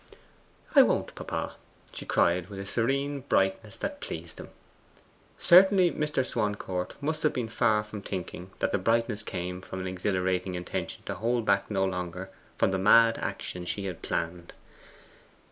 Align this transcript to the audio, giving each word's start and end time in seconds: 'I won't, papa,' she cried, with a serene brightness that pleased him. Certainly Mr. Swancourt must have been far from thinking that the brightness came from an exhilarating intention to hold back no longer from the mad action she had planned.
'I 0.73 0.81
won't, 0.81 1.13
papa,' 1.13 1.57
she 1.93 2.07
cried, 2.07 2.49
with 2.49 2.57
a 2.59 2.65
serene 2.65 3.19
brightness 3.19 3.77
that 3.77 4.01
pleased 4.01 4.39
him. 4.39 4.49
Certainly 5.37 5.91
Mr. 5.91 6.25
Swancourt 6.25 6.95
must 7.03 7.21
have 7.21 7.33
been 7.33 7.47
far 7.47 7.83
from 7.83 8.01
thinking 8.01 8.49
that 8.57 8.71
the 8.71 8.79
brightness 8.79 9.21
came 9.21 9.61
from 9.61 9.79
an 9.79 9.85
exhilarating 9.85 10.55
intention 10.55 11.03
to 11.03 11.13
hold 11.13 11.45
back 11.45 11.69
no 11.69 11.85
longer 11.85 12.31
from 12.57 12.71
the 12.71 12.79
mad 12.79 13.19
action 13.19 13.63
she 13.63 13.85
had 13.85 14.01
planned. 14.01 14.53